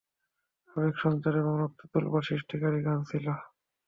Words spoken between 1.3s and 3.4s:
এবং রক্তে তোলপাড় সৃষ্টিকারী গান ছিল।